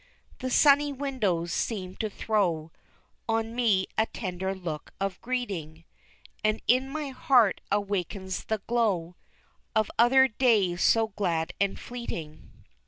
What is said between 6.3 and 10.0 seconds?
And in my heart awakes the glow Of